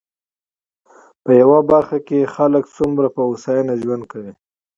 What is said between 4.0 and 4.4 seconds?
کوي.